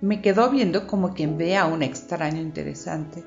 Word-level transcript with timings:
Me 0.00 0.22
quedó 0.22 0.50
viendo 0.50 0.86
como 0.86 1.12
quien 1.12 1.36
ve 1.38 1.56
a 1.56 1.66
un 1.66 1.82
extraño 1.82 2.40
interesante. 2.40 3.24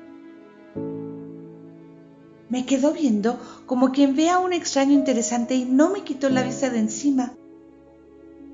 Me 2.48 2.64
quedó 2.64 2.92
viendo 2.92 3.38
como 3.66 3.92
quien 3.92 4.16
ve 4.16 4.30
a 4.30 4.38
un 4.38 4.54
extraño 4.54 4.92
interesante 4.92 5.54
y 5.54 5.66
no 5.66 5.90
me 5.90 6.02
quitó 6.02 6.30
la 6.30 6.42
vista 6.42 6.70
de 6.70 6.78
encima. 6.78 7.34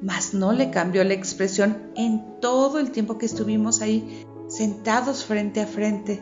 Mas 0.03 0.35
no 0.35 0.53
le 0.53 0.71
cambió 0.71 1.05
la 1.05 1.15
expresión 1.15 1.91
en 1.95 2.41
todo 2.41 2.81
el 2.81 2.91
tiempo 2.91 3.19
que 3.19 3.27
estuvimos 3.27 3.83
ahí 3.83 4.25
sentados 4.49 5.25
frente 5.25 5.61
a 5.61 5.67
frente, 5.67 6.21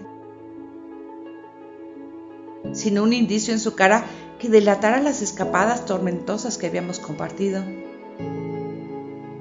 sin 2.73 2.99
un 2.99 3.13
indicio 3.13 3.55
en 3.55 3.61
su 3.61 3.75
cara 3.75 4.05
que 4.39 4.49
delatara 4.49 5.01
las 5.01 5.23
escapadas 5.23 5.87
tormentosas 5.87 6.59
que 6.59 6.67
habíamos 6.67 6.99
compartido, 6.99 7.63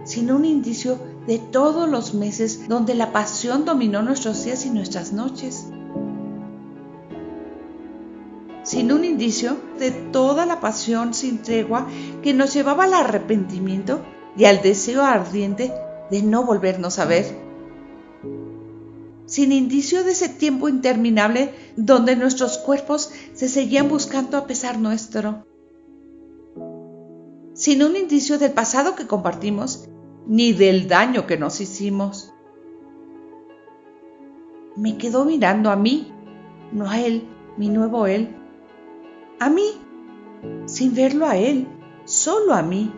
sin 0.04 0.32
un 0.32 0.46
indicio 0.46 1.00
de 1.28 1.40
todos 1.40 1.90
los 1.90 2.14
meses 2.14 2.68
donde 2.68 2.94
la 2.94 3.12
pasión 3.12 3.66
dominó 3.66 4.02
nuestros 4.02 4.44
días 4.44 4.66
y 4.66 4.70
nuestras 4.70 5.14
noches, 5.14 5.68
sin 8.64 8.92
un 8.92 9.06
indicio 9.06 9.58
de 9.80 9.92
toda 9.92 10.46
la 10.46 10.60
pasión 10.60 11.14
sin 11.14 11.42
tregua 11.42 11.88
que 12.24 12.34
nos 12.34 12.54
llevaba 12.54 12.86
al 12.86 12.94
arrepentimiento 12.94 14.02
y 14.36 14.46
al 14.46 14.62
deseo 14.62 15.04
ardiente 15.04 15.72
de 16.10 16.22
no 16.24 16.44
volvernos 16.44 17.00
a 17.00 17.06
ver. 17.06 17.46
Sin 19.28 19.52
indicio 19.52 20.04
de 20.04 20.12
ese 20.12 20.30
tiempo 20.30 20.70
interminable 20.70 21.54
donde 21.76 22.16
nuestros 22.16 22.58
cuerpos 22.58 23.12
se 23.34 23.50
seguían 23.50 23.90
buscando 23.90 24.38
a 24.38 24.46
pesar 24.46 24.78
nuestro, 24.78 25.46
sin 27.54 27.84
un 27.84 27.96
indicio 27.96 28.38
del 28.38 28.52
pasado 28.52 28.96
que 28.96 29.08
compartimos, 29.08 29.88
ni 30.28 30.54
del 30.54 30.88
daño 30.88 31.28
que 31.28 31.38
nos 31.38 31.62
hicimos. 31.62 32.34
Me 34.76 34.98
quedó 34.98 35.26
mirando 35.26 35.72
a 35.72 35.76
mí, 35.76 36.12
no 36.72 36.90
a 36.90 37.00
él, 37.00 37.28
mi 37.58 37.70
nuevo 37.70 38.08
él, 38.08 38.36
a 39.40 39.50
mí, 39.50 39.72
sin 40.66 40.94
verlo 40.94 41.26
a 41.26 41.38
él, 41.38 41.68
solo 42.06 42.54
a 42.54 42.62
mí. 42.62 42.92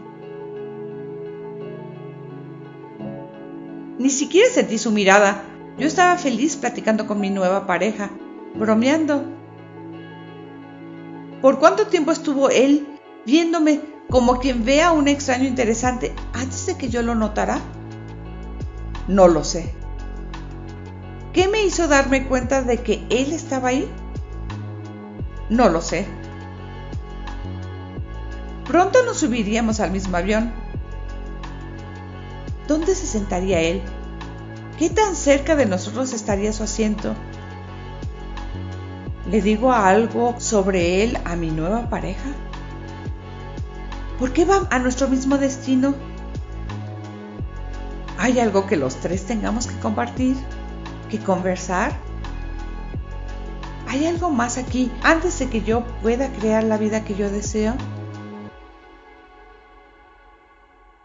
Ni 3.99 4.09
siquiera 4.09 4.49
sentí 4.49 4.77
su 4.77 4.91
mirada, 4.91 5.43
yo 5.77 5.87
estaba 5.87 6.17
feliz 6.17 6.55
platicando 6.55 7.07
con 7.07 7.19
mi 7.19 7.29
nueva 7.29 7.67
pareja, 7.67 8.09
bromeando. 8.55 9.23
¿Por 11.41 11.59
cuánto 11.59 11.87
tiempo 11.87 12.11
estuvo 12.11 12.49
él 12.49 12.87
viéndome 13.25 13.81
como 14.09 14.39
quien 14.39 14.63
ve 14.63 14.81
a 14.81 14.91
un 14.91 15.07
extraño 15.07 15.45
interesante 15.45 16.13
antes 16.33 16.65
de 16.65 16.77
que 16.77 16.89
yo 16.89 17.01
lo 17.01 17.15
notara? 17.15 17.59
No 19.07 19.27
lo 19.27 19.43
sé. 19.43 19.73
¿Qué 21.33 21.47
me 21.47 21.63
hizo 21.63 21.87
darme 21.87 22.25
cuenta 22.27 22.61
de 22.61 22.81
que 22.81 23.05
él 23.09 23.31
estaba 23.31 23.69
ahí? 23.69 23.89
No 25.49 25.69
lo 25.69 25.81
sé. 25.81 26.05
Pronto 28.65 29.03
nos 29.03 29.17
subiríamos 29.17 29.79
al 29.79 29.91
mismo 29.91 30.17
avión. 30.17 30.51
¿Dónde 32.67 32.95
se 32.95 33.07
sentaría 33.07 33.61
él? 33.61 33.81
¿Qué 34.77 34.89
tan 34.89 35.15
cerca 35.15 35.55
de 35.55 35.65
nosotros 35.65 36.11
estaría 36.13 36.51
su 36.53 36.63
asiento? 36.63 37.15
¿Le 39.29 39.41
digo 39.41 39.71
algo 39.71 40.35
sobre 40.39 41.03
él 41.03 41.17
a 41.23 41.35
mi 41.35 41.49
nueva 41.49 41.89
pareja? 41.89 42.29
¿Por 44.19 44.33
qué 44.33 44.45
va 44.45 44.67
a 44.71 44.79
nuestro 44.79 45.07
mismo 45.07 45.37
destino? 45.37 45.93
¿Hay 48.17 48.39
algo 48.39 48.65
que 48.65 48.75
los 48.75 48.95
tres 48.95 49.25
tengamos 49.25 49.67
que 49.67 49.79
compartir? 49.79 50.35
¿Que 51.09 51.19
conversar? 51.19 51.91
¿Hay 53.87 54.07
algo 54.07 54.31
más 54.31 54.57
aquí 54.57 54.91
antes 55.03 55.37
de 55.39 55.49
que 55.49 55.61
yo 55.61 55.85
pueda 56.01 56.29
crear 56.33 56.63
la 56.63 56.77
vida 56.77 57.05
que 57.05 57.15
yo 57.15 57.29
deseo? 57.29 57.75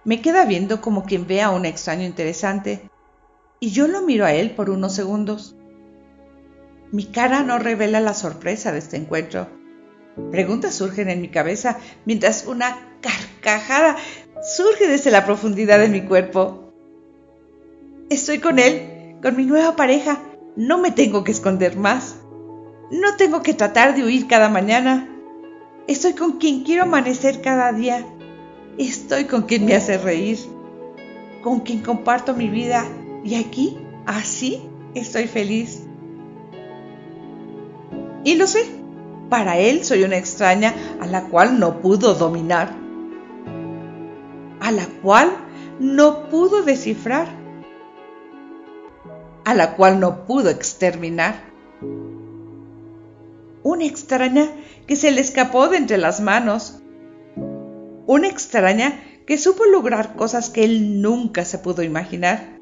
Me 0.05 0.23
queda 0.23 0.47
viendo 0.47 0.81
como 0.81 1.05
quien 1.05 1.27
ve 1.27 1.43
a 1.43 1.51
un 1.51 1.67
extraño 1.67 2.05
interesante 2.05 2.91
y 3.61 3.71
yo 3.71 3.87
lo 3.89 4.03
miro 4.03 4.25
a 4.25 4.33
él 4.33 4.53
por 4.53 4.71
unos 4.71 4.95
segundos. 4.95 5.55
Mi 6.91 7.05
cara 7.05 7.43
no 7.43 7.59
revela 7.59 8.01
la 8.01 8.15
sorpresa 8.15 8.73
de 8.73 8.79
este 8.79 8.97
encuentro. 8.97 9.62
Preguntas 10.31 10.75
surgen 10.75 11.09
en 11.09 11.21
mi 11.21 11.29
cabeza 11.29 11.79
mientras 12.05 12.47
una 12.47 12.77
carcajada 13.01 13.97
surge 14.43 14.87
desde 14.87 15.11
la 15.11 15.25
profundidad 15.25 15.79
de 15.79 15.89
mi 15.89 16.03
cuerpo. 16.03 16.73
Estoy 18.11 18.39
con 18.39 18.59
él, 18.59 19.17
con 19.23 19.37
mi 19.37 19.47
nueva 19.47 19.77
pareja. 19.77 20.21
No 20.57 20.79
me 20.79 20.91
tengo 20.91 21.25
que 21.25 21.33
esconder 21.33 21.77
más. 21.77 22.17
No 22.91 23.17
tengo 23.17 23.43
que 23.43 23.55
tratar 23.55 23.95
de 23.95 24.05
huir 24.05 24.27
cada 24.27 24.51
mañana. 24.51 25.09
Estoy 25.87 26.13
con 26.13 26.33
quien 26.33 26.63
quiero 26.63 26.83
amanecer 26.83 27.41
cada 27.41 27.73
día. 27.73 28.07
Estoy 28.77 29.25
con 29.25 29.43
quien 29.43 29.65
me 29.65 29.75
hace 29.75 29.97
reír. 29.97 30.39
Con 31.43 31.61
quien 31.61 31.81
comparto 31.81 32.35
mi 32.35 32.49
vida 32.49 32.85
y 33.25 33.37
aquí, 33.37 33.79
así, 34.05 34.61
estoy 34.95 35.27
feliz. 35.27 35.85
Y 38.25 38.35
lo 38.35 38.47
sé, 38.47 38.65
para 39.29 39.59
él 39.59 39.85
soy 39.85 40.05
una 40.05 40.17
extraña 40.17 40.75
a 41.01 41.07
la 41.07 41.25
cual 41.25 41.59
no 41.59 41.81
pudo 41.81 42.15
dominar, 42.15 42.75
a 44.61 44.71
la 44.71 44.87
cual 45.03 45.31
no 45.81 46.29
pudo 46.29 46.63
descifrar, 46.63 47.29
a 49.45 49.55
la 49.55 49.75
cual 49.75 50.01
no 50.01 50.25
pudo 50.27 50.51
exterminar. 50.51 51.35
Una 53.63 53.85
extraña 53.85 54.49
que 54.87 54.97
se 54.97 55.11
le 55.13 55.21
escapó 55.21 55.69
de 55.69 55.77
entre 55.77 55.99
las 55.99 56.21
manos. 56.21 56.81
Una 58.07 58.29
extraña 58.29 59.01
que 59.27 59.39
supo 59.39 59.65
lograr 59.65 60.17
cosas 60.17 60.51
que 60.51 60.65
él 60.65 61.01
nunca 61.01 61.45
se 61.45 61.59
pudo 61.59 61.83
imaginar 61.83 62.53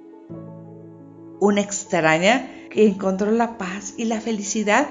una 1.40 1.62
extraña 1.62 2.48
que 2.70 2.86
encontró 2.86 3.32
la 3.32 3.58
paz 3.58 3.94
y 3.96 4.04
la 4.04 4.20
felicidad 4.20 4.88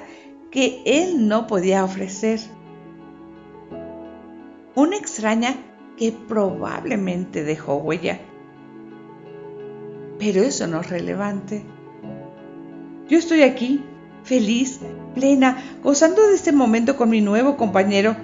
que 0.52 0.82
él 0.86 1.28
no 1.28 1.48
podía 1.48 1.84
ofrecer. 1.84 2.40
Una 4.76 4.98
extraña 4.98 5.56
que 5.98 6.12
probablemente 6.12 7.44
dejó 7.44 7.76
huella. 7.76 8.20
Pero 10.18 10.42
eso 10.42 10.68
no 10.68 10.82
es 10.82 10.90
relevante. 10.90 11.64
Yo 13.08 13.18
estoy 13.18 13.44
aquí, 13.44 13.84
feliz, 14.24 14.80
plena, 15.16 15.58
gozando 15.84 16.28
de 16.28 16.36
este 16.36 16.52
momento 16.52 16.96
con 16.96 17.10
mi 17.10 17.22
nuevo 17.22 17.58
compañero, 17.58 18.16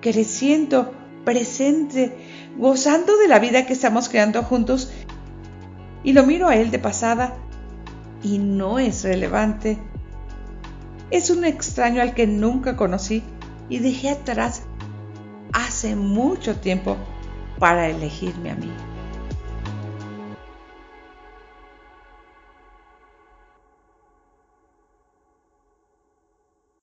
creciendo, 0.00 0.92
presente, 1.24 2.16
gozando 2.56 3.16
de 3.16 3.28
la 3.28 3.38
vida 3.38 3.66
que 3.66 3.72
estamos 3.72 4.08
creando 4.08 4.42
juntos. 4.42 4.92
Y 6.04 6.12
lo 6.12 6.24
miro 6.24 6.48
a 6.48 6.56
él 6.56 6.70
de 6.70 6.78
pasada 6.78 7.36
y 8.22 8.38
no 8.38 8.78
es 8.78 9.02
relevante. 9.02 9.78
Es 11.10 11.30
un 11.30 11.44
extraño 11.44 12.02
al 12.02 12.14
que 12.14 12.26
nunca 12.26 12.76
conocí 12.76 13.22
y 13.68 13.78
dejé 13.78 14.10
atrás 14.10 14.62
hace 15.52 15.96
mucho 15.96 16.56
tiempo 16.56 16.96
para 17.58 17.88
elegirme 17.88 18.50
a 18.50 18.56
mí. 18.56 18.70